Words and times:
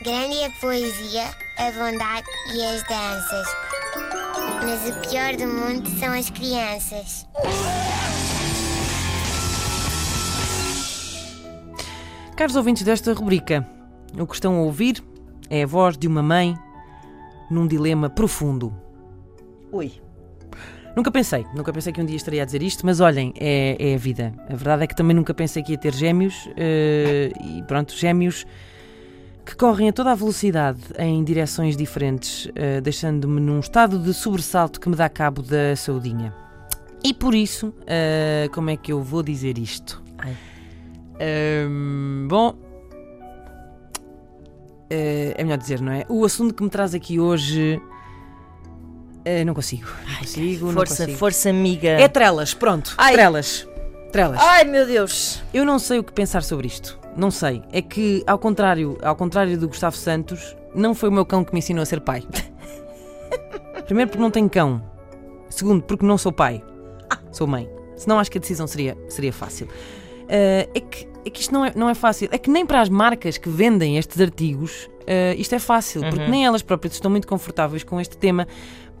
Grande 0.00 0.36
é 0.36 0.46
a 0.46 0.50
poesia, 0.50 1.24
a 1.56 1.72
bondade 1.72 2.28
e 2.54 2.64
as 2.64 2.84
danças. 2.84 3.46
Mas 4.64 4.88
o 4.88 5.10
pior 5.10 5.34
do 5.34 5.48
mundo 5.48 5.88
são 5.98 6.12
as 6.12 6.30
crianças. 6.30 7.26
Caros 12.36 12.54
ouvintes 12.54 12.84
desta 12.84 13.12
rubrica, 13.12 13.68
o 14.16 14.24
que 14.24 14.34
estão 14.34 14.54
a 14.54 14.62
ouvir 14.62 15.02
é 15.50 15.64
a 15.64 15.66
voz 15.66 15.98
de 15.98 16.06
uma 16.06 16.22
mãe 16.22 16.54
num 17.50 17.66
dilema 17.66 18.08
profundo. 18.08 18.72
Ui. 19.72 19.92
Nunca 20.94 21.10
pensei, 21.10 21.44
nunca 21.56 21.72
pensei 21.72 21.92
que 21.92 22.00
um 22.00 22.06
dia 22.06 22.16
estaria 22.16 22.42
a 22.42 22.46
dizer 22.46 22.62
isto, 22.62 22.86
mas 22.86 23.00
olhem, 23.00 23.34
é, 23.36 23.76
é 23.80 23.94
a 23.96 23.98
vida. 23.98 24.32
A 24.48 24.54
verdade 24.54 24.84
é 24.84 24.86
que 24.86 24.94
também 24.94 25.16
nunca 25.16 25.34
pensei 25.34 25.60
que 25.60 25.72
ia 25.72 25.78
ter 25.78 25.92
gêmeos 25.92 26.48
eh, 26.56 27.32
e 27.44 27.62
pronto, 27.64 27.92
gêmeos 27.96 28.46
que 29.48 29.56
correm 29.56 29.88
a 29.88 29.92
toda 29.94 30.12
a 30.12 30.14
velocidade 30.14 30.78
em 30.98 31.24
direções 31.24 31.74
diferentes, 31.74 32.50
eh, 32.54 32.82
deixando-me 32.82 33.40
num 33.40 33.60
estado 33.60 33.98
de 33.98 34.12
sobressalto 34.12 34.78
que 34.78 34.90
me 34.90 34.94
dá 34.94 35.08
cabo 35.08 35.40
da 35.40 35.74
saudinha. 35.74 36.34
E 37.02 37.14
por 37.14 37.34
isso, 37.34 37.72
eh, 37.86 38.50
como 38.52 38.68
é 38.68 38.76
que 38.76 38.92
eu 38.92 39.02
vou 39.02 39.22
dizer 39.22 39.56
isto? 39.56 40.02
Ai. 40.18 40.36
Ahm, 41.18 42.28
bom, 42.28 42.54
eh, 44.90 45.34
é 45.36 45.42
melhor 45.44 45.56
dizer, 45.56 45.80
não 45.80 45.92
é? 45.92 46.04
O 46.10 46.26
assunto 46.26 46.52
que 46.52 46.62
me 46.62 46.68
traz 46.68 46.94
aqui 46.94 47.18
hoje. 47.18 47.80
eh, 49.24 49.44
não 49.44 49.54
consigo. 49.54 49.88
Não 50.08 50.16
consigo, 50.18 50.66
não 50.66 50.72
Força, 50.74 50.96
consigo. 51.04 51.18
força, 51.18 51.48
amiga. 51.50 51.88
É 51.88 52.06
trelas, 52.08 52.52
pronto. 52.52 52.94
Ai. 52.98 53.14
Trelas. 53.14 53.66
Trelas. 54.12 54.40
Ai, 54.42 54.64
meu 54.64 54.86
Deus. 54.86 55.42
Eu 55.54 55.64
não 55.64 55.78
sei 55.78 55.98
o 55.98 56.04
que 56.04 56.12
pensar 56.12 56.42
sobre 56.42 56.66
isto. 56.66 56.98
Não 57.18 57.32
sei. 57.32 57.62
É 57.72 57.82
que, 57.82 58.22
ao 58.28 58.38
contrário, 58.38 58.96
ao 59.02 59.16
contrário 59.16 59.58
do 59.58 59.66
Gustavo 59.66 59.96
Santos, 59.96 60.56
não 60.72 60.94
foi 60.94 61.08
o 61.08 61.12
meu 61.12 61.26
cão 61.26 61.42
que 61.42 61.52
me 61.52 61.58
ensinou 61.58 61.82
a 61.82 61.86
ser 61.86 62.00
pai. 62.00 62.22
Primeiro 63.86 64.08
porque 64.08 64.22
não 64.22 64.30
tenho 64.30 64.48
cão. 64.48 64.80
Segundo, 65.50 65.82
porque 65.82 66.06
não 66.06 66.16
sou 66.16 66.30
pai. 66.30 66.62
Sou 67.32 67.46
mãe. 67.46 67.68
Senão 67.96 68.20
acho 68.20 68.30
que 68.30 68.38
a 68.38 68.40
decisão 68.40 68.68
seria, 68.68 68.96
seria 69.08 69.32
fácil. 69.32 69.68
Ah, 70.28 70.68
é, 70.72 70.80
que, 70.80 71.08
é 71.24 71.30
que 71.30 71.40
isto 71.40 71.52
não 71.52 71.64
é, 71.64 71.72
não 71.74 71.90
é 71.90 71.94
fácil. 71.94 72.28
É 72.30 72.38
que 72.38 72.50
nem 72.50 72.64
para 72.64 72.80
as 72.80 72.88
marcas 72.88 73.36
que 73.36 73.48
vendem 73.48 73.98
estes 73.98 74.20
artigos 74.20 74.88
ah, 75.08 75.34
isto 75.36 75.54
é 75.54 75.58
fácil, 75.58 76.02
porque 76.02 76.26
nem 76.28 76.44
elas 76.46 76.62
próprias 76.62 76.94
estão 76.94 77.10
muito 77.10 77.26
confortáveis 77.26 77.82
com 77.82 78.00
este 78.00 78.16
tema, 78.16 78.46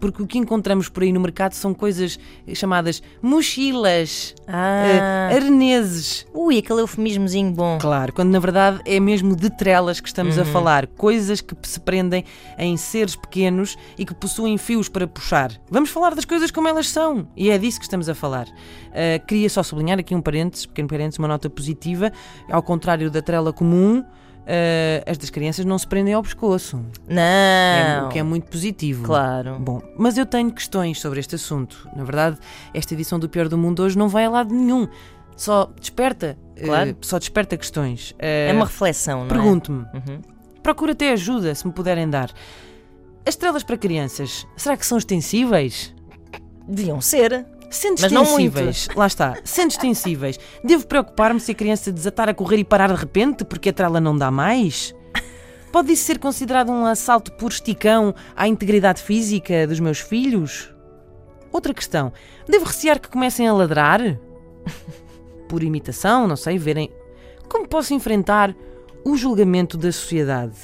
porque 0.00 0.22
o 0.22 0.26
que 0.28 0.38
encontramos 0.38 0.88
por 0.88 1.02
aí 1.02 1.12
no 1.12 1.18
mercado 1.18 1.54
são 1.54 1.74
coisas 1.74 2.20
chamadas 2.54 3.02
mochilas, 3.20 4.32
Ah. 4.46 5.28
ah, 5.30 5.34
arneses. 5.34 6.24
Ui, 6.32 6.58
aquele 6.58 6.80
eufemismozinho 6.82 7.50
bom. 7.52 7.78
Claro, 7.80 8.12
quando 8.12 8.30
na 8.30 8.38
verdade 8.38 8.80
é 8.84 9.00
mesmo 9.00 9.34
de 9.34 9.50
trelas 9.50 10.00
que 10.00 10.06
estamos 10.06 10.38
a 10.38 10.44
falar, 10.44 10.86
coisas 10.86 11.40
que 11.40 11.54
se 11.62 11.80
prendem 11.80 12.24
em 12.56 12.76
seres 12.76 13.16
pequenos 13.16 13.76
e 13.98 14.04
que 14.06 14.14
possuem 14.14 14.56
fios 14.56 14.88
para 14.88 15.06
puxar. 15.06 15.50
Vamos 15.68 15.90
falar 15.90 16.14
das 16.14 16.24
coisas 16.24 16.50
como 16.52 16.68
elas 16.68 16.88
são 16.88 17.26
e 17.36 17.50
é 17.50 17.58
disso 17.58 17.78
que 17.78 17.84
estamos 17.84 18.08
a 18.08 18.14
falar. 18.14 18.46
Ah, 18.92 19.18
queria 19.26 19.50
só 19.50 19.64
sublinhar 19.64 19.98
aqui 19.98 20.14
um 20.14 20.20
parênteses, 20.22 20.64
pequeno 20.64 20.88
parênteses, 20.88 21.18
uma 21.18 21.28
nota 21.28 21.50
positiva, 21.50 22.12
ao 22.48 22.62
contrário 22.62 23.10
da 23.10 23.20
trela 23.20 23.52
comum. 23.52 24.04
Ah, 24.48 25.10
as 25.10 25.18
das 25.18 25.28
crianças 25.30 25.64
não 25.64 25.78
se 25.78 25.86
prendem 25.86 26.14
ao 26.14 26.22
pescoço, 26.22 26.80
é- 27.08 27.14
Não. 28.00 28.06
o 28.06 28.08
que 28.08 28.18
é 28.18 28.22
muito 28.22 28.48
positivo. 28.50 29.04
Claro. 29.04 29.58
Bom, 29.60 29.82
mas 29.96 30.16
eu 30.16 30.24
tenho 30.26 30.50
questões 30.50 31.00
sobre 31.00 31.20
este 31.20 31.34
assunto. 31.34 31.86
Na 31.94 32.02
verdade, 32.04 32.38
esta 32.72 32.94
edição 32.94 33.18
do 33.18 33.28
Pior 33.28 33.48
do 33.48 33.58
Mundo 33.58 33.82
hoje 33.82 33.96
não 33.98 34.08
vai 34.08 34.24
a 34.24 34.30
lado 34.30 34.54
nenhum. 34.54 34.88
Só 35.36 35.70
desperta, 35.78 36.36
eh, 36.56 36.64
Claro. 36.64 36.96
só 37.02 37.18
desperta 37.18 37.56
questões. 37.56 38.14
É 38.18 38.50
uma 38.52 38.64
reflexão, 38.64 39.20
não 39.20 39.28
Pergunto-me. 39.28 39.84
é? 39.94 39.96
Uhum. 39.96 40.20
Procura 40.62 40.92
até 40.92 41.12
ajuda, 41.12 41.54
se 41.54 41.66
me 41.66 41.72
puderem 41.72 42.08
dar. 42.10 42.30
As 43.24 43.34
estrelas 43.34 43.62
para 43.62 43.76
crianças, 43.76 44.46
será 44.56 44.76
que 44.76 44.84
são 44.86 44.98
extensíveis? 44.98 45.94
Deviam 46.66 47.00
ser. 47.00 47.46
Sendo 47.70 48.00
Mas 48.00 48.12
não 48.12 48.24
lá 48.96 49.06
está, 49.06 49.36
sendo 49.44 49.70
extensíveis, 49.72 50.38
devo 50.64 50.86
preocupar-me 50.86 51.38
se 51.38 51.52
a 51.52 51.54
criança 51.54 51.92
desatar 51.92 52.28
a 52.28 52.34
correr 52.34 52.56
e 52.56 52.64
parar 52.64 52.88
de 52.88 52.94
repente 52.94 53.44
porque 53.44 53.68
a 53.68 53.72
trela 53.72 54.00
não 54.00 54.16
dá 54.16 54.30
mais? 54.30 54.94
Pode 55.70 55.92
isso 55.92 56.04
ser 56.04 56.18
considerado 56.18 56.72
um 56.72 56.86
assalto 56.86 57.30
por 57.32 57.50
esticão 57.50 58.14
à 58.34 58.48
integridade 58.48 59.02
física 59.02 59.66
dos 59.66 59.80
meus 59.80 60.00
filhos? 60.00 60.72
Outra 61.52 61.74
questão, 61.74 62.12
devo 62.48 62.64
recear 62.64 62.98
que 62.98 63.08
comecem 63.08 63.46
a 63.46 63.52
ladrar? 63.52 64.00
Por 65.48 65.62
imitação, 65.62 66.26
não 66.26 66.36
sei, 66.36 66.58
verem. 66.58 66.90
Como 67.48 67.68
posso 67.68 67.92
enfrentar 67.92 68.54
o 69.04 69.16
julgamento 69.16 69.76
da 69.76 69.92
sociedade? 69.92 70.56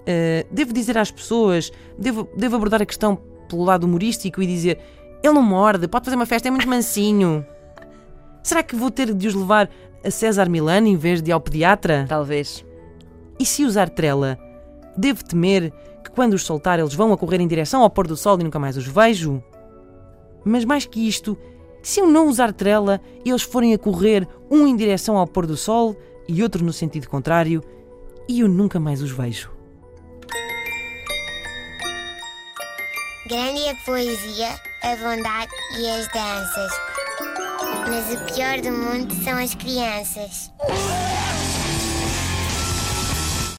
Uh, 0.00 0.46
devo 0.50 0.72
dizer 0.72 0.96
às 0.98 1.10
pessoas, 1.10 1.70
devo, 1.98 2.28
devo 2.36 2.56
abordar 2.56 2.82
a 2.82 2.86
questão 2.86 3.16
pelo 3.48 3.64
lado 3.64 3.84
humorístico 3.84 4.42
e 4.42 4.46
dizer 4.46 4.78
ele 5.24 5.34
não 5.34 5.42
morde, 5.42 5.88
pode 5.88 6.04
fazer 6.04 6.16
uma 6.16 6.26
festa, 6.26 6.48
é 6.48 6.50
muito 6.50 6.68
mansinho. 6.68 7.46
Será 8.42 8.62
que 8.62 8.76
vou 8.76 8.90
ter 8.90 9.14
de 9.14 9.26
os 9.26 9.34
levar 9.34 9.70
a 10.04 10.10
César 10.10 10.50
Milano 10.50 10.86
em 10.86 10.96
vez 10.96 11.22
de 11.22 11.32
ao 11.32 11.40
pediatra? 11.40 12.04
Talvez. 12.06 12.62
E 13.40 13.46
se 13.46 13.64
usar 13.64 13.88
trela, 13.88 14.38
devo 14.94 15.24
temer 15.24 15.72
que 16.04 16.10
quando 16.10 16.34
os 16.34 16.44
soltar 16.44 16.78
eles 16.78 16.92
vão 16.92 17.10
a 17.10 17.16
correr 17.16 17.40
em 17.40 17.48
direção 17.48 17.80
ao 17.80 17.88
pôr 17.88 18.06
do 18.06 18.18
sol 18.18 18.38
e 18.38 18.44
nunca 18.44 18.58
mais 18.58 18.76
os 18.76 18.86
vejo? 18.86 19.42
Mas 20.44 20.66
mais 20.66 20.84
que 20.84 21.08
isto, 21.08 21.38
se 21.82 22.00
eu 22.00 22.06
não 22.06 22.28
usar 22.28 22.52
trela 22.52 23.00
e 23.24 23.30
eles 23.30 23.42
forem 23.42 23.72
a 23.72 23.78
correr 23.78 24.28
um 24.50 24.66
em 24.66 24.76
direção 24.76 25.16
ao 25.16 25.26
pôr 25.26 25.46
do 25.46 25.56
sol 25.56 25.96
e 26.28 26.42
outro 26.42 26.62
no 26.62 26.72
sentido 26.72 27.08
contrário, 27.08 27.64
e 28.28 28.40
eu 28.40 28.48
nunca 28.48 28.78
mais 28.78 29.00
os 29.00 29.10
vejo? 29.10 29.50
Grande 33.26 33.62
é 33.62 33.70
a 33.70 33.74
poesia, 33.76 34.73
a 34.84 34.96
bondade 34.96 35.50
e 35.78 35.88
as 35.88 36.06
danças. 36.08 36.72
Mas 37.88 38.12
o 38.12 38.34
pior 38.34 38.60
do 38.60 38.70
mundo 38.70 39.14
são 39.24 39.38
as 39.38 39.54
crianças. 39.54 40.50